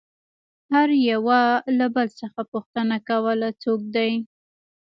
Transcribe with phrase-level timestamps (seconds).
[0.73, 1.41] هر يوه
[1.77, 4.11] له بل څخه پوښتنه کوله څوک دى.